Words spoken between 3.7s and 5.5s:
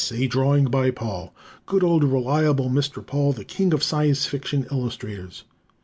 of Science Fiction illustrators.